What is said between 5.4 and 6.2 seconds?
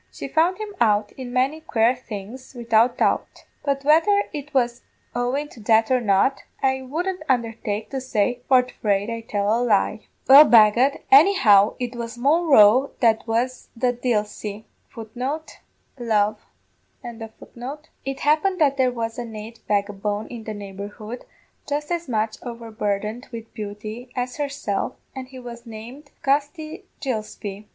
to that or